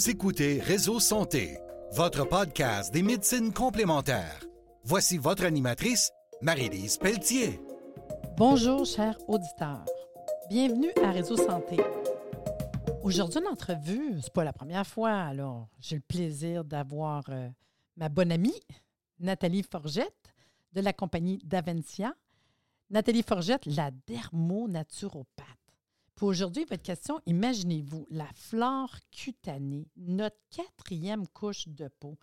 [0.00, 1.58] Vous écoutez Réseau Santé,
[1.92, 4.40] votre podcast des médecines complémentaires.
[4.82, 6.10] Voici votre animatrice,
[6.40, 7.60] Marie-Lise Pelletier.
[8.38, 9.84] Bonjour, chers auditeurs.
[10.48, 11.76] Bienvenue à Réseau Santé.
[13.02, 17.50] Aujourd'hui, une entrevue, c'est pas la première fois, alors j'ai le plaisir d'avoir euh,
[17.98, 18.58] ma bonne amie,
[19.18, 20.32] Nathalie Forgette,
[20.72, 22.14] de la compagnie Davencia.
[22.88, 25.59] Nathalie Forgette, la dermonaturopathe.
[26.20, 32.18] Pour aujourd'hui, votre question, imaginez-vous la flore cutanée, notre quatrième couche de peau.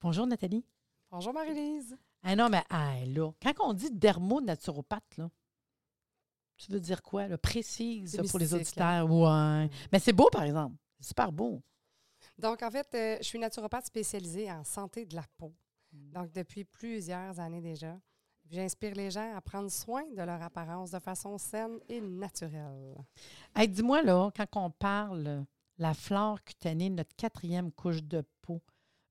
[0.00, 0.64] Bonjour Nathalie.
[1.10, 1.98] Bonjour Marie-Lise.
[2.22, 5.28] Ah non, mais ah, là, quand on dit dermonaturopathe, là,
[6.58, 7.26] tu veux dire quoi?
[7.26, 7.36] Là?
[7.36, 9.10] Précise pour les auditeurs?
[9.10, 9.68] Ouais.
[9.90, 10.76] Mais c'est beau, par exemple.
[11.00, 11.60] C'est super beau.
[12.38, 15.52] Donc, en fait, euh, je suis naturopathe spécialisée en santé de la peau.
[15.90, 16.12] Mm.
[16.12, 17.98] Donc, depuis plusieurs années déjà,
[18.50, 22.96] j'inspire les gens à prendre soin de leur apparence de façon saine et naturelle.
[23.54, 25.44] Hey, dis-moi, là, quand on parle
[25.78, 28.62] la flore cutanée, notre quatrième couche de peau,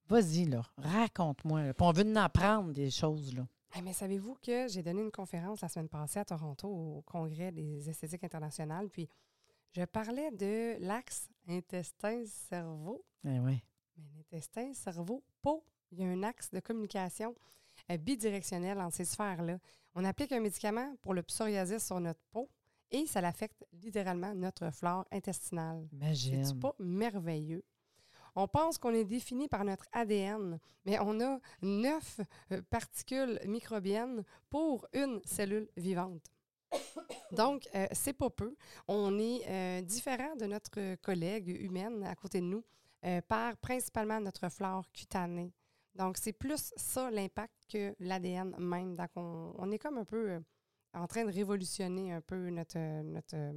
[0.08, 1.74] vas-y, là, raconte-moi.
[1.80, 3.48] on veut en apprendre des choses, là.
[3.82, 7.90] Mais savez-vous que j'ai donné une conférence la semaine passée à Toronto au Congrès des
[7.90, 9.10] esthétiques internationales, puis
[9.72, 13.04] je parlais de l'axe intestin-cerveau.
[13.26, 13.64] Eh oui.
[13.98, 17.36] Mais l'intestin, cerveau, peau, il y a un axe de communication
[17.90, 19.58] bidirectionnel entre ces sphères-là.
[19.96, 22.50] On applique un médicament pour le psoriasis sur notre peau
[22.92, 25.88] et ça l'affecte littéralement notre flore intestinale.
[25.94, 26.46] Imagine.
[26.46, 27.64] C'est pas merveilleux?
[28.36, 32.20] On pense qu'on est défini par notre ADN, mais on a neuf
[32.52, 36.32] euh, particules microbiennes pour une cellule vivante.
[37.32, 38.56] Donc, euh, c'est pas peu.
[38.88, 42.64] On est euh, différent de notre collègue humaine à côté de nous
[43.06, 45.52] euh, par principalement notre flore cutanée.
[45.96, 48.96] Donc, c'est plus ça l'impact que l'ADN même.
[48.96, 50.40] Donc, on, on est comme un peu euh,
[50.94, 53.54] en train de révolutionner un peu notre, notre,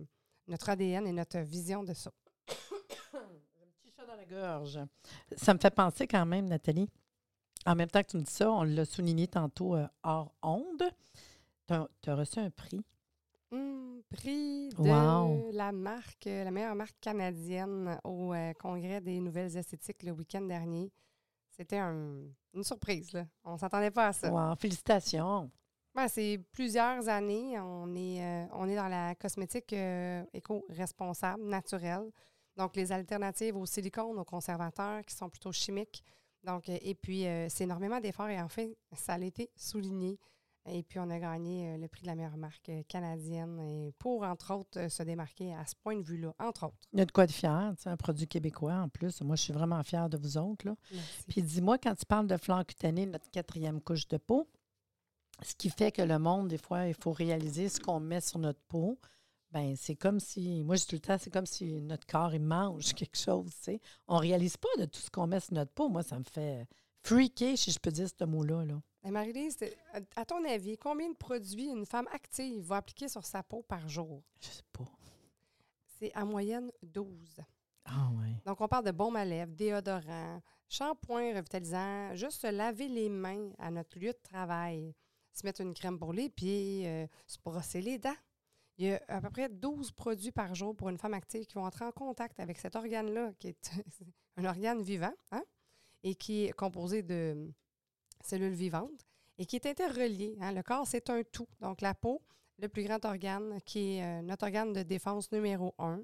[0.46, 2.10] notre ADN et notre vision de ça.
[2.46, 4.78] petit chat dans la gorge.
[5.36, 6.88] Ça me fait penser quand même, Nathalie.
[7.64, 10.84] En même temps que tu me dis ça, on l'a souligné tantôt euh, hors onde.
[11.66, 11.74] Tu
[12.10, 12.84] as, reçu un prix?
[14.10, 15.50] Prix de Wow.
[15.52, 20.92] la marque, la meilleure marque canadienne au euh, Congrès des nouvelles esthétiques le week-end dernier.
[21.58, 22.22] C'était un-
[22.54, 23.24] une surprise, là.
[23.44, 24.30] On ne s'attendait pas à ça.
[24.30, 25.50] Wow, félicitations.
[25.94, 27.58] Ouais, c'est plusieurs années.
[27.58, 32.10] On est, euh, on est dans la cosmétique euh, éco-responsable, naturelle.
[32.56, 36.02] Donc, les alternatives au silicone, aux conservateurs qui sont plutôt chimiques.
[36.44, 40.18] Donc, euh, et puis, euh, c'est énormément d'efforts et enfin, ça a été souligné.
[40.68, 43.92] Et puis, on a gagné euh, le prix de la meilleure marque euh, canadienne et
[43.98, 46.88] pour, entre autres, euh, se démarquer à ce point de vue-là, entre autres.
[46.92, 49.20] Il y a de quoi de fier, tu sais, un produit québécois en plus.
[49.22, 50.66] Moi, je suis vraiment fière de vous autres.
[50.66, 50.74] Là.
[50.92, 51.24] Merci.
[51.28, 54.48] Puis dis-moi, quand tu parles de flore cutanée, notre quatrième couche de peau,
[55.42, 58.38] ce qui fait que le monde, des fois, il faut réaliser ce qu'on met sur
[58.38, 58.98] notre peau.
[59.52, 62.34] Ben, c'est comme si, moi, je dis tout le temps, c'est comme si notre corps,
[62.34, 63.80] il mange quelque chose, tu sais.
[64.08, 65.88] On réalise pas de tout ce qu'on met sur notre peau.
[65.88, 66.66] Moi, ça me fait
[67.02, 68.64] freaker, si je peux dire ce mot-là.
[68.64, 68.80] Là.
[69.06, 69.56] Et Marie-Lise,
[70.16, 73.88] à ton avis, combien de produits une femme active va appliquer sur sa peau par
[73.88, 74.20] jour?
[74.40, 74.90] Je sais pas.
[75.96, 77.40] C'est en moyenne 12.
[77.84, 78.34] Ah ouais.
[78.44, 83.52] Donc, on parle de baume à lèvres, déodorant, shampoing revitalisant, juste se laver les mains
[83.58, 84.92] à notre lieu de travail,
[85.32, 88.16] se mettre une crème pour les pieds, euh, se brosser les dents.
[88.76, 91.54] Il y a à peu près 12 produits par jour pour une femme active qui
[91.54, 93.70] vont entrer en contact avec cet organe-là, qui est
[94.36, 95.44] un organe vivant, hein,
[96.02, 97.52] et qui est composé de
[98.26, 99.06] cellules vivantes
[99.38, 100.36] et qui est interrelié.
[100.40, 100.52] hein.
[100.52, 101.48] Le corps, c'est un tout.
[101.60, 102.22] Donc, la peau,
[102.58, 106.00] le plus grand organe, qui est euh, notre organe de défense numéro un,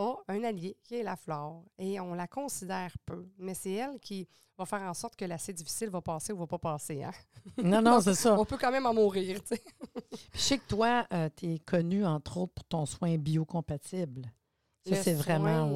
[0.00, 3.98] a un allié qui est la flore et on la considère peu, mais c'est elle
[3.98, 7.02] qui va faire en sorte que l'acide difficile va passer ou va pas passer.
[7.02, 7.10] Hein?
[7.64, 8.38] Non, non, c'est ça.
[8.38, 9.40] On peut quand même en mourir,
[10.32, 11.04] je sais que toi,
[11.36, 14.22] tu es connu, entre autres, pour ton soin biocompatible.
[14.96, 15.66] C'est vraiment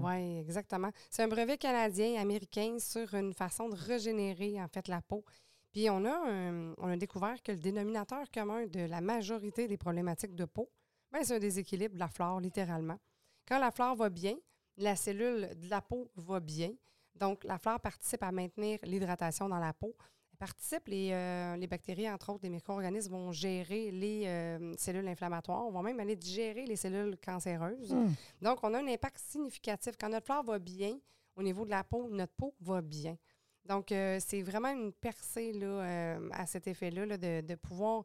[0.00, 0.06] wow.
[0.08, 0.90] Oui, exactement.
[1.10, 5.24] C'est un brevet canadien, américain sur une façon de régénérer en fait la peau.
[5.72, 9.76] Puis on a, un- on a découvert que le dénominateur commun de la majorité des
[9.78, 10.70] problématiques de peau,
[11.10, 12.98] ben, c'est un déséquilibre de la flore, littéralement.
[13.46, 14.34] Quand la flore va bien,
[14.76, 16.72] la cellule de la peau va bien.
[17.14, 19.94] Donc, la flore participe à maintenir l'hydratation dans la peau.
[20.42, 25.06] Elle participe, les, euh, les bactéries, entre autres, les micro-organismes vont gérer les euh, cellules
[25.06, 27.92] inflammatoires, vont même aller digérer les cellules cancéreuses.
[27.92, 28.12] Hum.
[28.40, 29.94] Donc, on a un impact significatif.
[29.96, 30.98] Quand notre flore va bien,
[31.36, 33.16] au niveau de la peau, notre peau va bien.
[33.64, 38.02] Donc, euh, c'est vraiment une percée là, à cet effet-là là, de, de pouvoir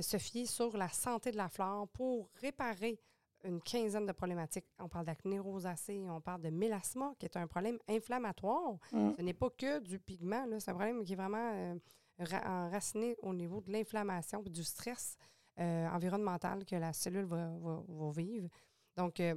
[0.00, 2.98] se fier sur la santé de la flore pour réparer
[3.44, 4.66] une quinzaine de problématiques.
[4.78, 8.78] On parle d'acné rosacée, on parle de mélasma, qui est un problème inflammatoire.
[8.92, 9.12] Mm.
[9.16, 11.74] Ce n'est pas que du pigment, c'est un problème qui est vraiment euh,
[12.18, 15.16] ra- enraciné au niveau de l'inflammation et du stress
[15.60, 18.48] euh, environnemental que la cellule va, va- va vivre.
[18.96, 19.34] Donc, euh,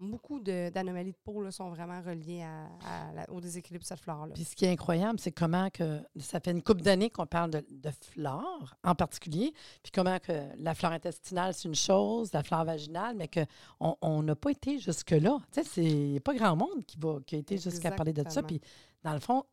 [0.00, 3.86] beaucoup de- d'anomalies de, peau là, sont vraiment reliées à, à la- au déséquilibre de
[3.88, 4.32] cette flore-là.
[4.34, 7.50] Puis ce qui est incroyable, c'est comment que ça fait une couple d'années qu'on parle
[7.50, 9.52] de, de flore en particulier,
[9.82, 14.22] puis comment que la flore intestinale, c'est une chose, la flore vaginale, mais qu'on on
[14.22, 15.38] n'a pas été jusque-là.
[15.52, 15.68] Tu sais,
[16.14, 18.42] c'est pas grand monde qui, va, qui a été jusqu'à parler de ça.
[18.42, 18.60] Puis
[19.02, 19.44] dans le fond,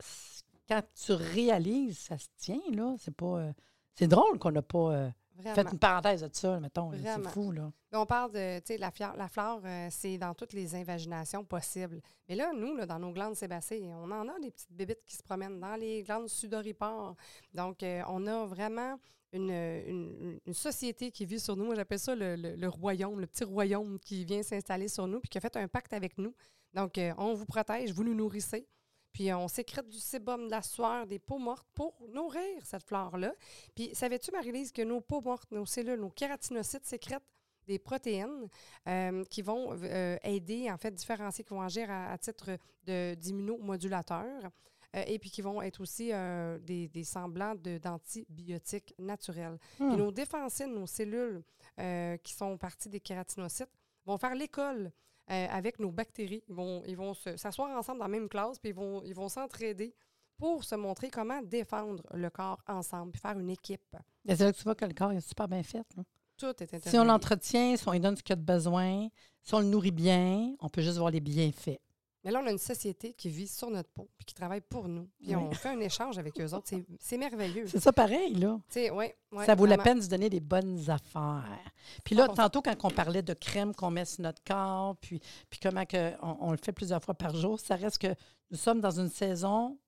[0.68, 2.94] quand tu réalises, ça se tient, là.
[2.98, 3.38] C'est pas.
[3.38, 3.52] euh,
[3.94, 5.54] c'est drôle qu'on n'a pas euh, Vraiment.
[5.54, 6.90] fait une parenthèse de ça, mettons.
[7.24, 7.72] C'est fou, là.
[7.92, 12.00] On parle de, tu sais, la, la flore, euh, c'est dans toutes les invaginations possibles.
[12.28, 15.16] Mais là, nous, là, dans nos glandes sébacées, on en a des petites bébites qui
[15.16, 17.16] se promènent dans les glandes sudoripores.
[17.54, 18.98] Donc, euh, on a vraiment
[19.32, 21.64] une, une- une société qui vit sur nous.
[21.64, 25.20] Moi, j'appelle ça le, le- le royaume, le petit royaume qui vient s'installer sur nous
[25.20, 26.34] puis qui a fait un pacte avec nous.
[26.74, 28.66] Donc, euh, on vous protège, vous nous nourrissez.
[29.12, 33.32] Puis on sécrète du sébum, de la sueur, des peaux mortes pour nourrir cette flore-là.
[33.74, 37.22] Puis savais-tu, Marie-Lise, que nos peaux mortes, nos cellules, nos kératinocytes sécrètent
[37.66, 38.48] des protéines
[38.88, 44.50] euh, qui vont euh, aider, en fait, différencier, qui vont agir à, à titre d'immunomodulateurs
[44.96, 49.58] euh, et puis qui vont être aussi euh, des, des semblants de- d'antibiotiques naturels.
[49.78, 49.94] Hmm.
[49.96, 51.42] nos défensines, nos cellules
[51.78, 53.70] euh, qui sont parties des kératinocytes,
[54.04, 54.90] vont faire l'école
[55.32, 56.42] euh, avec nos bactéries.
[56.48, 59.14] Ils vont, ils vont se- s'asseoir ensemble dans la même classe, puis ils vont ils
[59.14, 59.94] vont s'entraider
[60.36, 63.96] pour se montrer comment défendre le corps ensemble, puis faire une équipe.
[64.26, 65.86] C'est là que tu vois que le corps est super bien fait.
[65.96, 66.02] là.
[66.36, 69.08] Tout est Si on l'entretient, si on lui donne ce qu'il a de besoin,
[69.42, 71.78] si on le nourrit bien, on peut juste voir les bienfaits.
[72.24, 74.86] Mais là, on a une société qui vit sur notre peau, puis qui travaille pour
[74.88, 75.08] nous.
[75.18, 75.42] Puis Oui.
[75.42, 76.70] on fait un échange avec eux autres.
[77.00, 77.66] C'est- merveilleux.
[77.66, 78.60] C'est ça pareil, là.
[78.76, 78.90] Ouais,
[79.32, 81.58] ouais, ça vaut la peine de se donner des bonnes affaires.
[82.04, 82.34] Puis là, 100%.
[82.34, 85.20] tantôt, quand on parlait de crème qu'on met sur notre corps, puis,
[85.50, 88.14] puis comment que on, on le fait plusieurs fois par jour, ça reste que
[88.50, 89.78] nous sommes dans une saison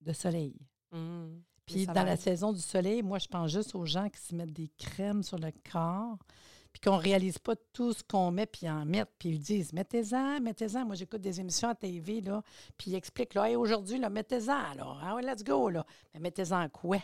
[0.00, 0.54] de soleil.
[0.92, 1.26] Mmh.
[1.66, 4.52] Puis dans la saison du soleil, moi, je pense juste aux gens qui se mettent
[4.52, 6.18] des crèmes sur le corps,
[6.72, 9.40] puis qu'on ne réalise pas tout ce qu'on met, puis ils en mettent, puis ils
[9.40, 10.84] disent mettez-en, mettez-en.
[10.84, 12.42] Moi, j'écoute des émissions à TV, là,
[12.76, 14.96] puis ils expliquent là, Hey, aujourd'hui, là, mettez-en, là.
[15.02, 15.84] Ah ouais, let's go, là.
[16.14, 16.98] Mais mettez-en quoi?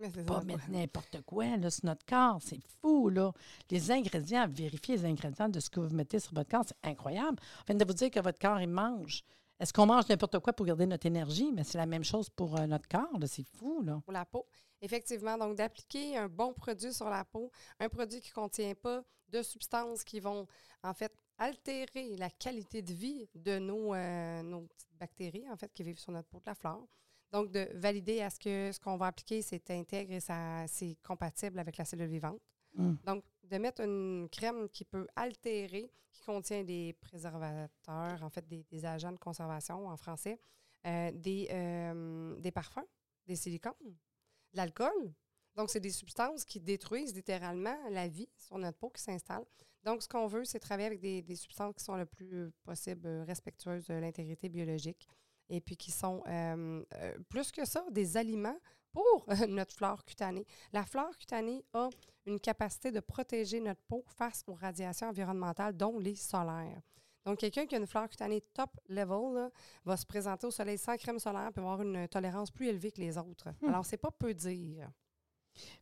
[0.00, 2.38] C'est Pas mettre n'importe quoi là, sur notre corps.
[2.40, 3.32] C'est fou, là.
[3.70, 7.38] Les ingrédients, vérifier les ingrédients de ce que vous mettez sur votre corps, c'est incroyable.
[7.62, 9.24] On vient de vous dire que votre corps, il mange.
[9.60, 11.50] Est-ce qu'on mange n'importe quoi pour garder notre énergie?
[11.52, 13.10] Mais c'est la même chose pour euh, notre corps.
[13.26, 14.00] C'est fou, là.
[14.04, 14.46] pour la peau.
[14.80, 17.50] Effectivement, donc d'appliquer un bon produit sur la peau,
[17.80, 20.46] un produit qui ne contient pas de substances qui vont
[20.82, 25.72] en fait altérer la qualité de vie de nos, euh, nos petites bactéries en fait
[25.72, 26.86] qui vivent sur notre peau de la flore.
[27.32, 31.58] Donc de valider à ce que ce qu'on va appliquer c'est intègre et c'est compatible
[31.58, 32.40] avec la cellule vivante.
[32.74, 32.94] Mm.
[33.04, 35.90] Donc de mettre une crème qui peut altérer,
[36.28, 40.38] contient des préservateurs, en fait des, agents de conservation en français,
[40.86, 42.86] euh, des, euh, des parfums,
[43.26, 45.14] des silicones, de l'alcool.
[45.56, 49.46] Donc, c'est des substances qui détruisent littéralement la vie sur notre peau qui s'installe.
[49.84, 53.08] Donc, ce qu'on veut, c'est travailler avec des, des substances qui sont le plus possible
[53.26, 55.08] respectueuses de l'intégrité biologique
[55.48, 56.84] et puis qui sont, euh,
[57.30, 58.58] plus que ça, des aliments
[58.92, 60.46] pour notre flore cutanée.
[60.72, 61.88] La flore cutanée a
[62.28, 66.80] une capacité de protéger notre peau face aux radiations environnementales, dont les solaires.
[67.24, 69.50] Donc, quelqu'un qui a une flore cutanée top level là,
[69.84, 73.00] va se présenter au soleil sans crème solaire et avoir une tolérance plus élevée que
[73.00, 73.48] les autres.
[73.60, 73.68] Hmm.
[73.68, 74.90] Alors, c'est pas peu dire.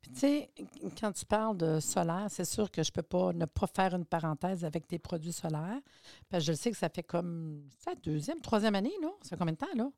[0.01, 0.51] Puis, tu sais,
[0.99, 3.95] quand tu parles de solaire, c'est sûr que je ne peux pas ne pas faire
[3.95, 5.81] une parenthèse avec tes produits solaires.
[6.29, 9.11] Parce que je le sais que ça fait comme ça, deuxième, troisième année, là.
[9.23, 9.91] Ça fait combien de temps, là?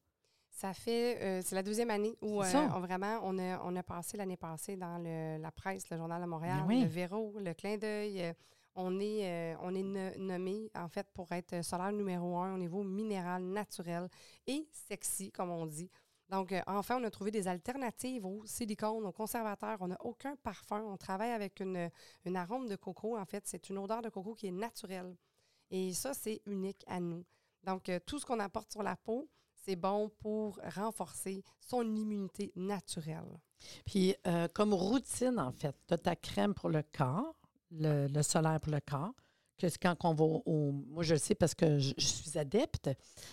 [0.59, 3.83] Ça fait, euh, c'est la deuxième année où euh, on, vraiment, on a, on a
[3.85, 6.81] passé l'année passée dans le- la presse, le Journal de Montréal, Ben oui.
[6.81, 8.23] le Véro, le Clin d'œil.
[8.25, 8.33] euh,
[8.75, 12.83] on est, on est no- nommé, en fait, pour être solaire numéro un au niveau
[12.83, 14.09] minéral, naturel
[14.49, 15.91] et sexy, comme on dit.
[16.29, 19.79] Donc, enfin, on a trouvé des alternatives aux silicones, aux conservateurs.
[19.81, 20.83] On n'a aucun parfum.
[20.88, 21.88] On travaille avec une,
[22.25, 23.17] une arôme de coco.
[23.17, 25.17] En fait, c'est une odeur de coco qui est naturelle.
[25.71, 27.25] Et ça, c'est unique à nous.
[27.62, 29.29] Donc, tout ce qu'on apporte sur la peau,
[29.68, 33.38] c'est bon pour renforcer son immunité naturelle.
[33.84, 37.34] Puis, euh, comme routine, en fait, tu as ta crème pour le corps,
[37.70, 39.12] le, le solaire pour le corps,
[39.59, 42.91] que quand on va au, Moi, je le sais parce que je, je suis adepte.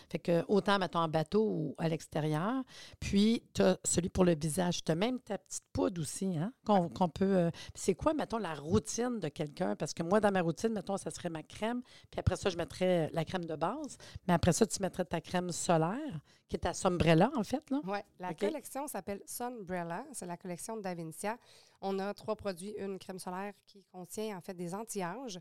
[0.10, 2.63] Fait que autant, mettons, en bateau ou à l'extérieur.
[3.00, 4.84] Puis, tu as celui pour le visage.
[4.84, 7.38] Tu as même ta petite poudre aussi, hein, qu'on peut.
[7.38, 9.75] euh, c'est quoi, mettons, la routine de quelqu'un?
[9.75, 11.82] Parce que moi, dans ma routine, mettons, ça serait ma crème.
[12.12, 13.98] Puis après ça, je mettrais la crème de base.
[14.27, 17.79] Mais après ça, tu mettrais ta crème solaire, qui est ta sombrella, en fait, là.
[17.86, 20.05] Oui, la collection s'appelle Sunbrella.
[20.13, 21.38] C'est la collection de Davincia.
[21.82, 22.74] On a trois produits.
[22.79, 25.39] Une crème solaire qui contient en fait des anti-âges.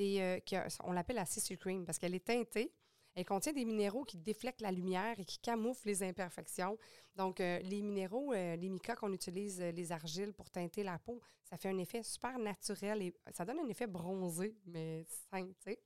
[0.00, 0.40] Euh,
[0.84, 2.72] on l'appelle la CC Cream parce qu'elle est teintée.
[3.14, 6.76] Elle contient des minéraux qui déflectent la lumière et qui camouflent les imperfections.
[7.14, 11.22] Donc, euh, les minéraux, euh, les micas qu'on utilise, les argiles pour teinter la peau,
[11.42, 15.70] ça fait un effet super naturel et ça donne un effet bronzé, mais simple, tu
[15.70, 15.78] sais.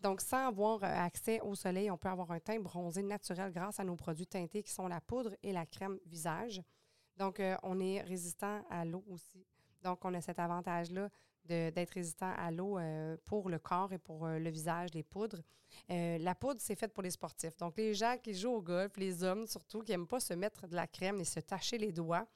[0.00, 3.84] Donc, sans avoir accès au soleil, on peut avoir un teint bronzé naturel grâce à
[3.84, 6.62] nos produits teintés qui sont la poudre et la crème visage.
[7.16, 9.44] Donc, on est résistant à l'eau aussi.
[9.82, 11.10] Donc, on a cet avantage-là
[11.44, 15.42] d'être résistant à l'eau euh, pour le corps et pour le visage, les poudres.
[15.88, 17.56] la poudre, c'est fait pour les sportifs.
[17.56, 20.66] Donc, les gens qui jouent au golf, les hommes surtout, qui n'aiment pas se mettre
[20.66, 22.26] de la crème et se tacher les doigts,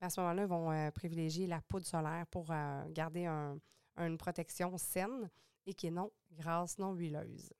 [0.00, 2.52] à ce moment-là, vont privilégier la poudre solaire pour
[2.90, 3.26] garder
[3.96, 5.30] une protection saine
[5.66, 7.50] et qui est non grasse, non huileuse.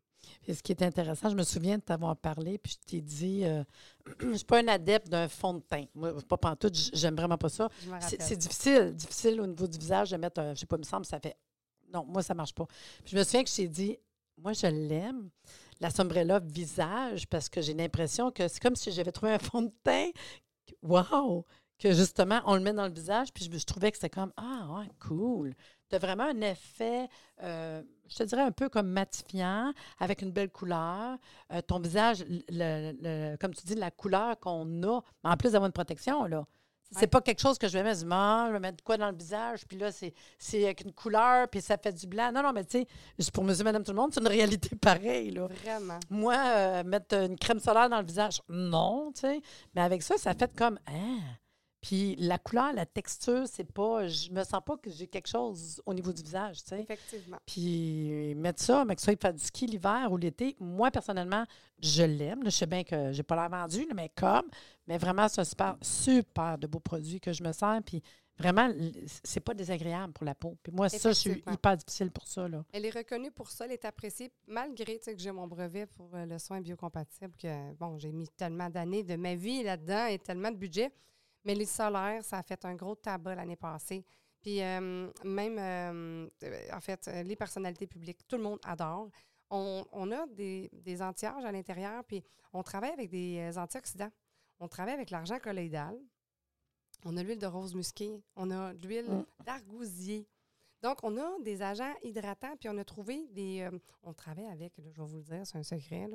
[0.47, 3.45] Et ce qui est intéressant, je me souviens de t'avoir parlé, puis je t'ai dit,
[3.45, 3.64] euh,
[4.21, 5.85] je ne suis pas un adepte d'un fond de teint.
[5.95, 7.69] Moi, pas pantoute, j'aime vraiment pas ça.
[8.00, 10.85] C'est difficile, difficile au niveau du visage de mettre, un, je sais pas, il me
[10.85, 11.37] semble, ça fait.
[11.93, 12.66] Non, moi, ça ne marche pas.
[13.04, 13.99] Puis je me souviens que je t'ai dit,
[14.38, 15.31] moi, je l'aime,
[15.81, 19.62] la sombrella visage, parce que j'ai l'impression que c'est comme si j'avais trouvé un fond
[19.62, 20.11] de teint.
[20.83, 21.45] Wow!
[21.78, 24.33] Que justement, on le met dans le visage, puis je, je trouvais que c'était comme,
[24.37, 25.54] ah, ouais, cool
[25.88, 27.09] tu as vraiment un effet,
[27.43, 31.19] euh, je te dirais un peu comme matifiant, avec une belle couleur.
[31.53, 35.73] Euh, ton visage, le, comme tu dis, la couleur qu'on a, en plus d'avoir une
[35.73, 36.47] protection, là.
[36.97, 39.67] C'est pas quelque chose que je vais mettre, je vais mettre quoi dans le visage,
[39.67, 42.31] puis là, c'est avec une couleur, puis ça fait du blanc.
[42.33, 42.87] Non, non, mais tu
[43.19, 45.49] sais, pour monsieur, madame, tout le monde, c'est une réalité pareille, là.
[45.49, 45.99] Vraiment.
[46.09, 49.41] Moi, euh, mettre une crème solaire dans le visage, non, tu sais.
[49.75, 51.19] Mais avec ça, ça fait comme, hein,
[51.85, 54.09] puis la couleur, la texture, c'est pas.
[54.09, 56.81] Je me sens pas que j'ai quelque chose au niveau du visage, tu sais.
[56.81, 57.37] Effectivement.
[57.45, 61.45] Puis mettre ça, mais que ça soit faire du ski l'hiver ou l'été, moi, personnellement,
[61.83, 62.41] je l'aime.
[62.47, 64.47] Je sais bien que j'ai pas l'air vendu, mais comme.
[64.87, 67.83] Mais vraiment, c'est un super, super de beaux produits que je me sens.
[67.85, 68.03] Puis
[68.38, 68.73] vraiment,
[69.23, 70.57] c'est pas désagréable pour la peau.
[70.62, 72.49] Puis moi, ça, je suis hyper difficile pour ça.
[72.49, 72.64] Là.
[72.73, 76.25] Elle est reconnue pour ça, elle est appréciée, malgré que j'ai mon brevet pour euh,
[76.25, 80.50] le soin biocompatible, que, bon, j'ai mis tellement d'années de ma vie là-dedans et tellement
[80.50, 80.91] de budget.
[81.45, 84.05] Mais les solaires, ça a fait un gros tabac l'année passée.
[84.45, 86.29] Puis euh, même, euh,
[86.71, 89.09] en fait, euh, les personnalités publiques, tout le monde adore.
[89.51, 94.11] On, a des, des anti-âges à l'intérieur, puis on travaille avec des antioxydants.
[94.59, 95.97] On travaille avec l'argent colloïdal.
[97.05, 98.21] On a l'huile de rose musquée.
[98.35, 99.25] On a l'huile mm.
[99.45, 100.27] d'argousier.
[100.83, 103.71] Donc, on a des agents hydratants, puis on a trouvé des.
[104.03, 106.09] on travaille avec, je vais vous le dire, c'est un secret,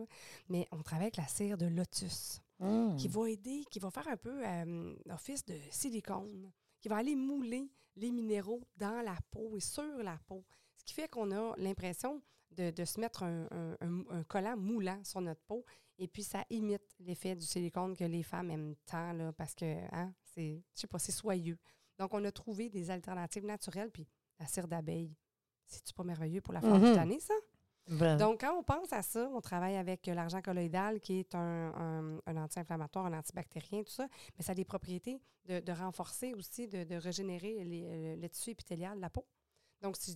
[0.49, 3.11] mais on travaille avec la cire de lotus qui mmh.
[3.11, 6.51] va aider, qui va faire un peu euh, office de silicone,
[6.81, 10.43] qui va aller mouler les minéraux dans la peau et sur la peau.
[10.77, 15.63] Ce qui fait qu'on a l'impression de, se mettre un, collant moulant sur notre peau.
[15.97, 19.77] Et puis, ça imite l'effet du silicone que les femmes aiment tant, là, parce que,
[19.93, 21.57] hein, c'est, je sais pas, c'est soyeux.
[21.97, 24.07] Donc, on a trouvé des alternatives naturelles, puis
[24.39, 25.15] la cire d'abeille.
[25.65, 27.19] C'est-tu pas merveilleux pour la femme mmh.
[27.19, 27.33] ça?
[27.89, 33.07] Donc, quand on pense à ça, on travaille avec l'argent colloïdal, qui est un, anti-inflammatoire,
[33.07, 38.15] un antibactérien, tout ça, mais ça a des propriétés de, renforcer aussi, de, régénérer les,
[38.15, 39.25] le tissu épithélial de la peau.
[39.81, 40.15] Donc, si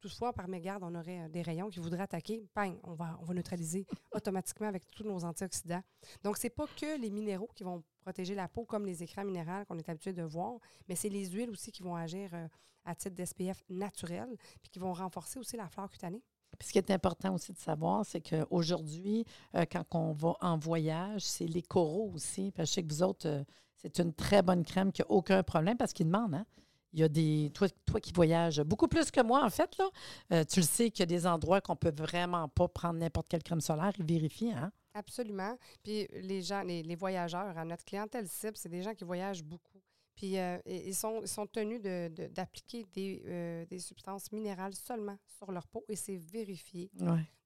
[0.00, 3.24] toutefois, par mégarde, on aurait euh, des rayons qui voudraient attaquer, bang, on va, on
[3.24, 5.82] va neutraliser automatiquement avec tous nos antioxydants.
[6.22, 9.24] Donc, ce n'est pas que les minéraux qui vont protéger la peau, comme les écrans
[9.24, 12.48] minéraux qu'on est habitué de voir, mais c'est les huiles aussi qui vont agir euh,
[12.84, 16.22] à titre d'SPF naturel, puis qui vont renforcer aussi la flore cutanée.
[16.58, 20.58] Puis ce qui est important aussi de savoir, c'est qu'aujourd'hui, euh, quand on va en
[20.58, 22.52] voyage, c'est les coraux aussi.
[22.58, 23.44] Je sais que vous autres, euh,
[23.76, 26.46] c'est une très bonne crème qui n'a aucun problème parce qu'ils demandent, hein?
[26.92, 27.52] Il y a des.
[27.54, 27.68] Toi,
[28.00, 29.88] qui voyages beaucoup plus que moi, en fait, là,
[30.32, 32.98] euh, tu le sais qu'il y a des endroits qu'on ne peut vraiment pas prendre
[32.98, 33.92] n'importe quelle crème solaire.
[33.98, 34.72] Ils vérifient, hein?
[34.94, 35.56] Absolument.
[35.84, 39.79] Puis les gens, les, voyageurs, à notre clientèle cible, c'est des gens qui voyagent beaucoup.
[40.20, 45.50] Puis euh, ils, sont, ils sont tenus d'appliquer des, euh, des, substances minérales seulement sur
[45.50, 46.90] leur peau et c'est vérifié.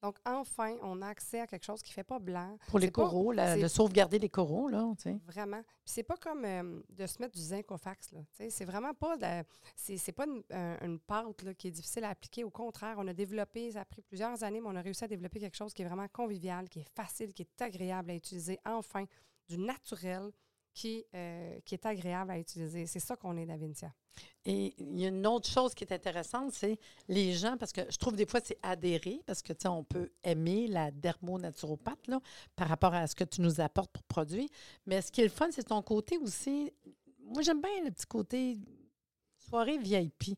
[0.02, 2.58] Donc, enfin, on a accès à quelque chose qui ne fait pas blanc.
[2.66, 4.92] Pour les coraux, de sauvegarder les coraux, là.
[5.24, 5.62] Vraiment.
[5.62, 8.22] Puis c'est pas comme euh, de se mettre du zinc au fax, là.
[8.32, 9.16] C'est vraiment pas.
[9.76, 10.42] C'est pas une,
[10.82, 12.42] une pâte là, qui est difficile à appliquer.
[12.42, 15.08] Au contraire, on a développé, ça a pris plusieurs années, mais on a réussi à
[15.08, 18.58] développer quelque chose qui est vraiment convivial, qui est facile, qui est agréable à utiliser.
[18.64, 19.04] Enfin,
[19.46, 20.32] du naturel
[20.74, 22.86] qui, euh, qui est agréable à utiliser.
[22.86, 23.92] C'est ça qu'on est d'Avincia.
[24.44, 26.78] Et il y a une autre chose qui est intéressante, c'est
[27.08, 29.82] les gens, parce que je trouve des fois c'est adhérer, parce que tu sais, on
[29.82, 32.20] peut aimer la dermonaturopathe là,
[32.54, 34.48] par rapport à ce que tu nous apportes pour produire.
[34.86, 36.72] Mais ce qui est le fun, c'est ton côté aussi.
[37.20, 38.58] Moi, j'aime bien le petit côté
[39.48, 40.36] soirée VIP.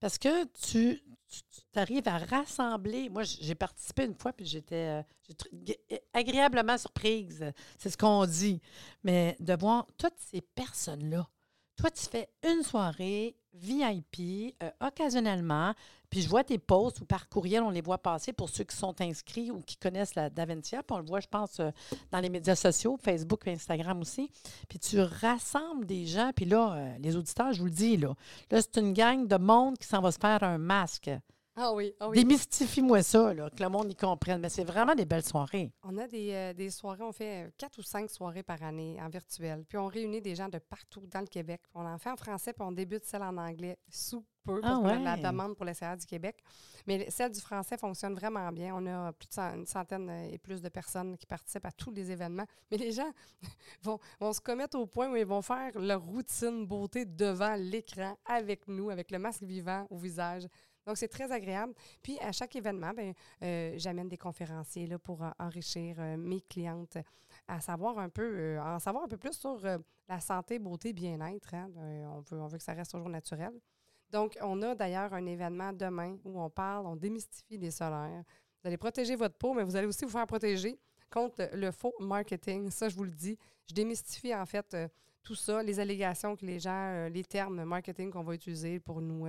[0.00, 1.00] Parce que tu,
[1.30, 3.08] tu arrives à rassembler.
[3.08, 7.52] Moi, j'ai participé une fois, puis j'étais euh, agréablement surprise.
[7.78, 8.60] C'est ce qu'on dit.
[9.04, 11.28] Mais de voir toutes ces personnes-là.
[11.80, 15.72] Toi, tu fais une soirée VIP, euh, occasionnellement,
[16.10, 18.76] puis je vois tes posts ou par courriel, on les voit passer pour ceux qui
[18.76, 20.82] sont inscrits ou qui connaissent la Daventia.
[20.82, 21.70] Puis on le voit, je pense, euh,
[22.12, 24.30] dans les médias sociaux, Facebook et Instagram aussi.
[24.68, 26.32] Puis tu rassembles des gens.
[26.36, 28.14] Puis là, euh, les auditeurs, je vous le dis, là,
[28.50, 31.10] là c'est une gang de monde qui s'en va se faire un masque.
[31.62, 32.16] Ah oui, ah oui.
[32.18, 34.40] Démystifie-moi ça, là, que le monde y comprenne.
[34.40, 35.70] Mais c'est vraiment des belles soirées.
[35.82, 38.98] On a des, euh, des soirées, on fait euh, quatre ou cinq soirées par année
[39.02, 39.64] en virtuel.
[39.68, 41.60] Puis on réunit des gens de partout dans le Québec.
[41.74, 44.78] On en fait en français, puis on débute celle en anglais sous peu, parce Ah
[44.80, 46.42] qu'on a de la demande pour l'essayage du Québec.
[46.86, 48.74] Mais celle du français fonctionne vraiment bien.
[48.74, 51.72] On a plus de cent- une centaine euh, et plus de personnes qui participent à
[51.72, 52.46] tous les événements.
[52.70, 53.10] Mais les gens
[53.82, 58.16] vont, vont se commettre au point où ils vont faire leur routine beauté devant l'écran
[58.24, 60.46] avec nous, avec le masque vivant au visage.
[60.86, 61.74] Donc, c'est très agréable.
[62.02, 66.40] Puis, à chaque événement, ben, euh, j'amène des conférenciers là, pour euh, enrichir euh, mes
[66.40, 66.96] clientes
[67.46, 69.60] à savoir un peu, euh, en savoir un peu plus sur
[70.08, 71.54] la santé, beauté, bien-être.
[71.54, 71.70] hein.
[71.76, 73.52] On, veut, on veut que ça reste toujours naturel.
[74.10, 78.24] Donc, on a d'ailleurs un événement demain où on parle, on démystifie les solaires.
[78.62, 80.78] Vous allez protéger votre peau, mais vous allez aussi vous faire protéger
[81.10, 82.70] contre le faux marketing.
[82.70, 83.38] Ça, je vous le dis.
[83.68, 84.76] Je démystifie en fait
[85.22, 89.26] tout ça, les allégations que les gens, les termes marketing qu'on va utiliser pour nous,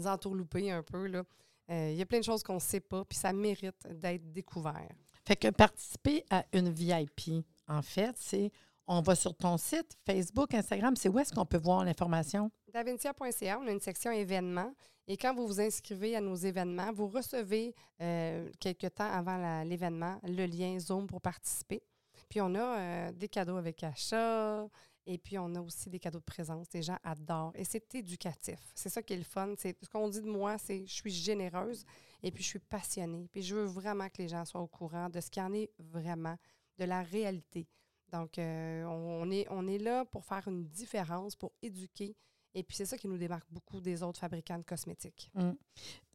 [0.00, 1.06] nous entourlouper un peu.
[1.06, 1.22] là.
[1.70, 4.32] Euh, Il y a plein de choses qu'on ne sait pas, puis ça mérite d'être
[4.32, 4.88] découvert.
[5.26, 8.50] Fait que participer à une VIP, en fait, c'est
[8.92, 12.50] on va sur ton site, Facebook, Instagram, c'est où est-ce qu'on peut voir l'information?
[12.72, 14.74] Davincia.ca, on a une section événements.
[15.06, 20.18] Et quand vous vous inscrivez à nos événements, vous recevez euh, quelques temps avant l'événement
[20.24, 21.82] le lien Zoom pour participer.
[22.28, 24.66] Puis on a euh, des cadeaux avec achat.
[25.06, 26.66] Et puis on a aussi des cadeaux de présence.
[26.72, 27.52] Les gens adorent.
[27.54, 28.58] Et c'est éducatif.
[28.74, 29.54] C'est ça qui est le fun.
[29.58, 31.84] C'est ce qu'on dit de moi, c'est je suis généreuse
[32.22, 33.28] et puis je suis passionnée.
[33.32, 35.52] Puis je veux vraiment que les gens soient au courant de ce qu'il y en
[35.52, 36.36] est vraiment,
[36.78, 37.66] de la réalité.
[38.10, 42.16] Donc, euh, on, est, on est là pour faire une différence, pour éduquer.
[42.54, 45.30] Et puis, c'est ça qui nous démarque beaucoup des autres fabricants de cosmétiques.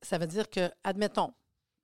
[0.01, 1.33] Ça veut dire que, admettons,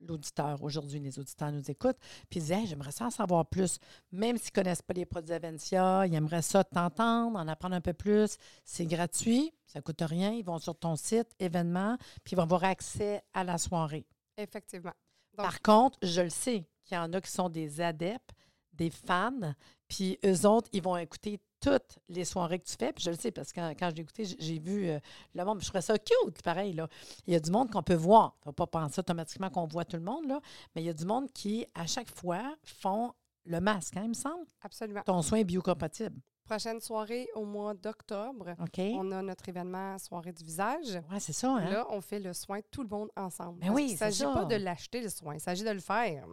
[0.08, 1.98] l'auditeur, aujourd'hui, les auditeurs nous écoutent,
[2.30, 3.78] puis ils disent Hey, j'aimerais ça en savoir plus.
[4.12, 7.82] Même s'ils ne connaissent pas les produits Avencia, ils aimeraient ça t'entendre, en apprendre un
[7.82, 8.38] peu plus.
[8.66, 10.32] C'est gratuit, ça ne coûte rien.
[10.32, 14.06] Ils vont sur ton site, événement, puis ils vont avoir accès à la soirée.
[14.38, 14.94] Effectivement.
[15.38, 18.32] Donc- Par contre, je le sais qu'il y en a qui sont des adeptes,
[18.74, 19.54] des fans,
[19.92, 22.94] puis eux autres, ils vont écouter toutes les soirées que tu fais.
[22.94, 25.00] Puis je le sais parce que quand, quand je l'ai écouté, j'ai- vu euh,
[25.36, 26.72] le monde, je trouvais ça cute, pareil.
[26.72, 26.88] Là.
[27.28, 28.34] Il y a du monde qu'on peut voir.
[28.38, 30.40] Il ne faut pas penser automatiquement qu'on voit tout le monde, là,
[30.74, 33.12] mais il y a du monde qui, à chaque fois, font
[33.44, 34.46] le masque, hein, il me semble.
[34.62, 35.02] Absolument.
[35.06, 36.16] Ton soin est biocompatible.
[36.46, 38.80] Prochaine soirée au mois d'octobre, OK?
[38.80, 41.00] on a notre événement Soirée du visage.
[41.12, 41.70] Oui, c'est ça, hein?
[41.70, 43.60] Là, on fait le soin tout le monde ensemble.
[43.60, 45.80] Ben Parce oui, qu'il ne s'agit pas de l'acheter, le soin, il s'agit de le
[45.80, 46.26] faire.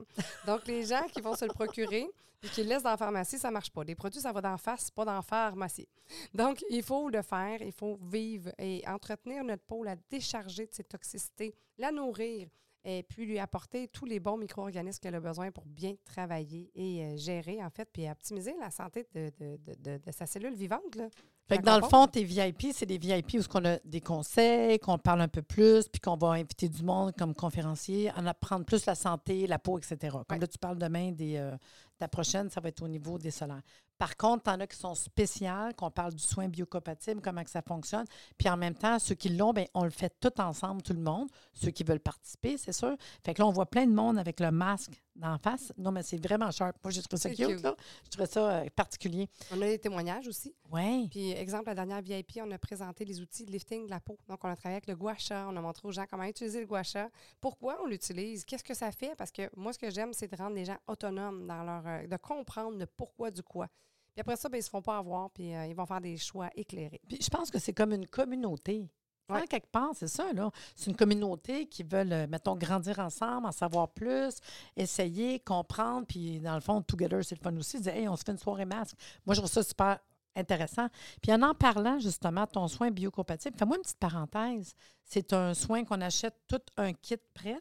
[0.46, 2.08] Donc, les gens qui vont se le procurer
[2.42, 3.82] et qui le laissent dans la pharmacie, ça ne marche pas.
[3.84, 5.88] Les produits, ça va d'en face, pas dans la pharmacie.
[6.34, 10.72] Donc, il faut le faire, il faut vivre et entretenir notre peau, la décharger de
[10.74, 12.48] ses toxicités, la nourrir
[12.84, 17.04] et puis lui apporter tous les bons micro-organismes qu'elle a besoin pour bien travailler et
[17.04, 20.54] euh, gérer, en fait, puis optimiser la santé de, de- de- de- de sa cellule
[20.54, 20.94] vivante.
[20.94, 21.08] Là.
[21.48, 24.78] Fait que dans le fond, tes VIP, c'est des VIP où on a des conseils,
[24.78, 28.64] qu'on parle un peu plus, puis qu'on va inviter du monde comme conférencier, en apprendre
[28.66, 29.96] plus la santé, la peau, etc.
[30.10, 30.38] Comme Ouais.
[30.38, 31.36] là, tu parles demain des.
[31.36, 31.56] euh,
[31.98, 33.62] ta prochaine, ça va être au niveau des solaires.
[33.98, 37.50] Par contre, tu en as qui sont spéciales, qu'on parle du soin biocompatible, comment que
[37.50, 38.04] ça fonctionne.
[38.38, 41.00] Puis en même temps, ceux qui l'ont, ben, on le fait tout ensemble, tout le
[41.00, 41.28] monde.
[41.54, 42.94] Ceux qui veulent participer, c'est sûr.
[43.24, 45.72] Fait que là, on voit plein de monde avec le masque d'en face.
[45.76, 46.76] Non, mais c'est vraiment sharp.
[46.82, 47.62] Moi, j'ai trouvé ça cute, cute.
[47.62, 47.74] là.
[48.04, 49.28] Je trouvais ça euh, particulier.
[49.52, 50.54] On a des témoignages aussi.
[50.70, 51.08] Oui.
[51.10, 54.18] Puis, exemple, la dernière VIP, on a présenté les outils de lifting de la peau.
[54.28, 55.46] Donc, on a travaillé avec le gua sha.
[55.48, 57.10] On a montré aux gens comment utiliser le gua sha.
[57.40, 58.44] Pourquoi on l'utilise?
[58.44, 59.14] Qu'est-ce que ça fait?
[59.16, 61.86] Parce que moi, ce que j'aime, c'est de rendre les gens autonomes dans leur...
[61.86, 63.68] euh, de comprendre le pourquoi du quoi.
[64.14, 66.16] Puis après ça, ben, ils se font pas avoir, puis euh, ils vont faire des
[66.16, 67.00] choix éclairés.
[67.08, 68.90] Puis je pense que c'est comme une communauté.
[69.28, 69.42] Ouais.
[69.42, 70.50] En quelque part, c'est ça, là.
[70.74, 74.38] C'est une communauté qui veulent, euh, mettons, grandir ensemble, en savoir plus,
[74.76, 76.06] essayer, comprendre.
[76.06, 77.80] Puis, dans le fond, Together, c'est le fun aussi.
[77.80, 78.96] Dire, hey, on se fait une soirée masque.
[79.26, 79.98] Moi, je trouve ça super
[80.34, 80.88] intéressant.
[81.20, 84.74] Puis, en en parlant, justement, de ton soin biocompatible, fais-moi une petite parenthèse.
[85.04, 87.60] C'est un soin qu'on achète tout un kit prêt.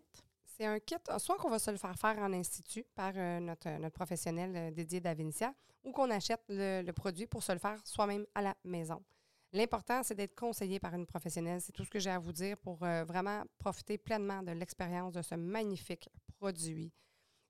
[0.58, 3.40] C'est un kit, euh, soit qu'on va se le faire faire en institut par euh,
[3.40, 5.54] notre, notre professionnel euh, dédié d'Avincia,
[5.84, 9.04] ou qu'on achète le, le produit pour se le faire soi-même à la maison.
[9.54, 11.62] L'important, c'est d'être conseillé par une professionnelle.
[11.62, 15.14] C'est tout ce que j'ai à vous dire pour euh, vraiment profiter pleinement de l'expérience
[15.14, 16.92] de ce magnifique produit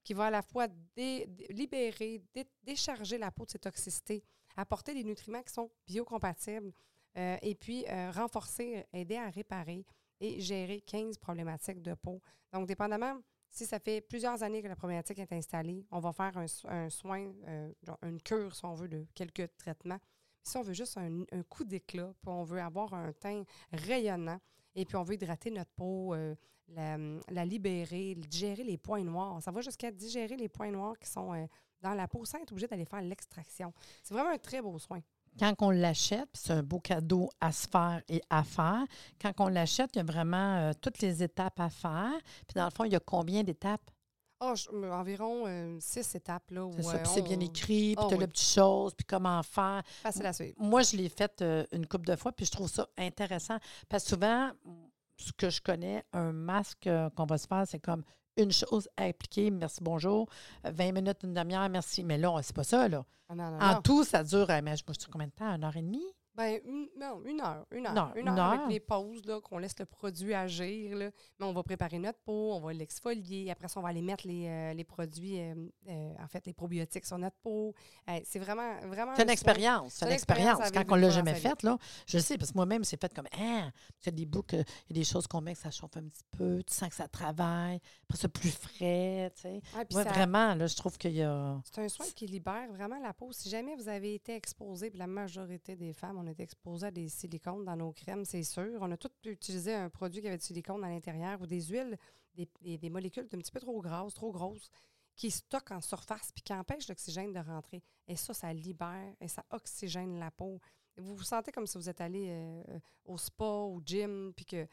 [0.04, 0.68] qui va à la fois
[1.50, 4.24] libérer, dé- décharger la peau de ses toxicités,
[4.56, 6.72] apporter des nutriments qui sont biocompatibles
[7.18, 9.86] euh, et puis euh, renforcer, aider à réparer
[10.20, 12.22] et gérer 15 problématiques de peau.
[12.54, 16.38] Donc, dépendamment, si ça fait plusieurs années que la problématique est installée, on va faire
[16.38, 17.32] un, so- un soin,
[18.04, 20.00] une cure, si on veut, de quelques traitements.
[20.48, 24.40] Si on veut juste un, un coup d'éclat, puis on veut avoir un teint rayonnant,
[24.76, 26.36] et puis on veut hydrater notre peau, euh,
[27.30, 29.42] la, libérer, digérer les points noirs.
[29.42, 31.46] Ça va jusqu'à digérer les points noirs qui sont euh,
[31.82, 33.74] dans la peau sans être obligé d'aller faire l'extraction.
[34.04, 35.02] C'est vraiment un très beau soin.
[35.40, 38.86] quand on l'achète, c'est un beau cadeau à se faire et à faire,
[39.22, 42.14] quand on l'achète, il y a vraiment euh, toutes les étapes à faire.
[42.48, 43.90] Puis dans le fond, il y a combien d'étapes?
[44.40, 44.54] Ah,
[44.92, 46.52] environ euh, six étapes.
[46.52, 46.70] là.
[46.76, 48.24] C'est ça, euh, c'est bien écrit, puis Ah tu as oui.
[48.24, 49.82] les petites choses, puis comment faire.
[50.04, 50.54] Facile à suivre.
[50.58, 53.58] Moi, je l'ai fait euh, une couple de fois, puis je trouve ça intéressant.
[53.90, 54.52] Parce que souvent,
[55.18, 58.04] ce que je connais, un masque qu'on va se faire, c'est comme
[58.38, 60.30] une chose à appliquer, merci, bonjour,
[60.66, 62.04] euh, 20 minutes, une demi-heure, merci.
[62.04, 63.04] Mais là, c'est pas ça, là.
[63.30, 63.82] Ah, non, non, En non.
[63.82, 65.52] tout, ça dure, mais je me suis combien de temps?
[65.56, 66.06] Une heure et demie?
[66.38, 67.66] Ben, une, non, une heure.
[67.72, 67.94] Une heure.
[67.96, 68.60] Non, une une heure, heure.
[68.62, 70.96] avec les pauses, là, qu'on laisse le produit agir.
[70.96, 71.10] Là.
[71.40, 73.50] Mais on va préparer notre peau, on va l'exfolier.
[73.50, 75.56] Après ça, on va aller mettre les, euh, les produits, euh,
[75.90, 77.74] euh, en fait, les probiotiques sur notre peau.
[78.24, 79.14] C'est vraiment, vraiment.
[79.16, 79.94] C'est un une expérience.
[79.94, 82.58] C'est C'est une expérience Quand on une l'a jamais faite, là, je sais, parce que
[82.58, 83.72] moi-même, c'est fait comme, ah,
[84.02, 85.72] il y a des bouts, que- il y a des choses qu'on met que ça
[85.72, 89.62] chauffe un petit peu, tu sens que ça travaille, après ça, plus frais, tu sais.
[89.76, 91.60] Ouais, ça- vraiment, là, je trouve qu'il y a...
[91.66, 93.32] C'est un soin qui libère vraiment la peau.
[93.32, 96.88] Si jamais vous avez été exposé, puis la majorité des femmes, on a été exposé
[96.88, 98.78] à des silicones dans nos crèmes, c'est sûr.
[98.82, 101.98] On a tous utilisé un produit qui avait du silicone à l'intérieur ou des huiles,
[102.36, 104.70] des molécules un petit peu trop grasses, trop grosses,
[105.18, 107.84] qui stockent en surface puis qui empêchent l'oxygène de rentrer.
[108.08, 110.62] Et ça, ça libère et ça oxygène la peau.
[110.96, 114.46] Vous vous sentez comme si vous êtes allé euh, euh, au spa, au gym, puis
[114.46, 114.68] que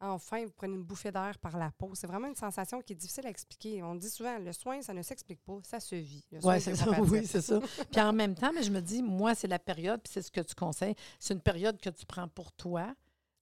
[0.00, 1.90] enfin, vous prenez une bouffée d'air par la peau.
[1.94, 3.82] C'est vraiment une sensation qui est difficile à expliquer.
[3.82, 6.24] On dit souvent, le soin, ça ne s'explique pas, ça se vit.
[6.30, 6.86] Peut ça.
[7.00, 7.60] Oui, c'est ça.
[7.90, 10.30] Puis en même temps, mais je me dis, moi, c'est la période, puis c'est ce
[10.30, 12.94] que tu conseilles, c'est une période que tu prends pour toi,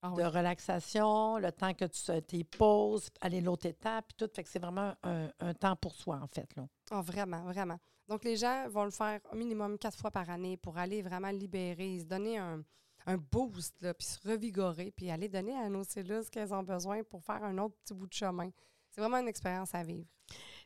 [0.02, 0.22] Ah oui.
[0.22, 4.32] de relaxation, le temps que tu t'es pauses, aller l'autre étape, puis tout.
[4.34, 6.48] Fait que c'est vraiment un, un temps pour soi, en fait.
[6.56, 6.66] Là.
[6.90, 7.78] Ah, vraiment, vraiment.
[8.08, 11.30] Donc, les gens vont le faire au minimum quatre fois par année pour aller vraiment
[11.30, 12.62] libérer, se donner un,
[13.06, 16.62] un boost, là, puis se revigorer, puis aller donner à nos cellules ce qu'elles ont
[16.62, 18.50] besoin pour faire un autre petit bout de chemin.
[18.90, 20.08] C'est vraiment une expérience à vivre.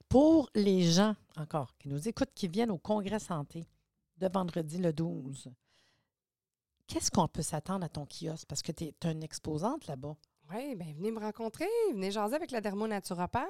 [0.08, 3.66] Pour les gens, encore, qui nous écoutent, qui viennent au Congrès Santé
[4.16, 5.50] de vendredi le 12,
[6.86, 8.46] qu'est-ce qu'on peut s'attendre à ton kiosque?
[8.48, 10.16] Parce que tu es, une exposante là-bas.
[10.52, 13.46] Oui, bien, venez me rencontrer, venez jaser avec la dermonaturopathe.